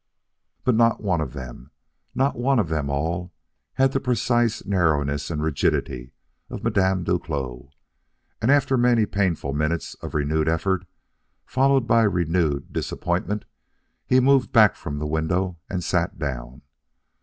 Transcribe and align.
But 0.63 0.73
not 0.73 1.03
one 1.03 1.21
of 1.21 1.33
them 1.33 1.69
not 2.15 2.35
one 2.35 2.57
of 2.57 2.69
them 2.69 2.89
all 2.89 3.31
had 3.73 3.91
the 3.91 3.99
precise 3.99 4.65
narrowness 4.65 5.29
and 5.29 5.43
rigidity 5.43 6.13
of 6.49 6.63
Madame 6.63 7.03
Duclos'; 7.03 7.69
and 8.41 8.49
after 8.49 8.77
many 8.79 9.05
painful 9.05 9.53
minutes 9.53 9.93
of 10.01 10.15
renewed 10.15 10.49
effort 10.49 10.87
followed 11.45 11.85
by 11.85 12.01
renewed 12.01 12.73
disappointment 12.73 13.45
he 14.07 14.19
moved 14.19 14.51
back 14.51 14.75
from 14.75 14.97
the 14.97 15.05
window 15.05 15.59
and 15.69 15.83
sat 15.83 16.17
down. 16.17 16.63